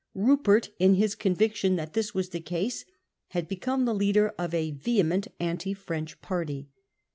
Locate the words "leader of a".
3.93-4.71